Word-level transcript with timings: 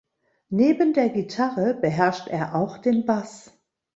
Neben 0.49 0.93
der 0.95 1.09
Gitarre 1.09 1.75
beherrscht 1.75 2.27
er 2.27 2.55
auch 2.55 2.79
den 2.79 3.05
Bass. 3.05 3.55